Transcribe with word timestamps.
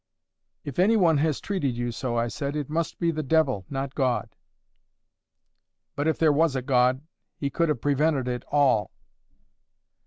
"If 0.63 0.79
any 0.79 0.97
one 0.97 1.19
has 1.19 1.39
treated 1.39 1.77
you 1.77 1.91
so," 1.91 2.17
I 2.17 2.27
said, 2.27 2.55
"it 2.55 2.71
must 2.71 2.97
be 2.97 3.11
the 3.11 3.21
devil, 3.21 3.67
not 3.69 3.93
God." 3.93 4.29
"But 5.95 6.07
if 6.07 6.17
there 6.17 6.33
was 6.33 6.55
a 6.55 6.63
God, 6.63 7.05
he 7.37 7.51
could 7.51 7.69
have 7.69 7.81
prevented 7.81 8.27
it 8.27 8.43
all." 8.47 8.89